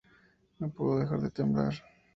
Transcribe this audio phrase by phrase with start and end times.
[0.59, 1.75] No puedo dejar de temblar.